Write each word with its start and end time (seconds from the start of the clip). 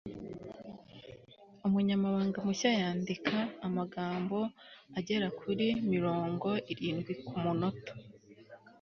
umunyamabanga 1.67 2.37
mushya 2.47 2.71
yandika 2.79 3.35
amagambo 3.67 4.37
agera 4.97 5.27
kuri 5.39 5.67
mirongo 5.91 6.49
irindwi 6.71 7.13
kumunota 7.25 7.93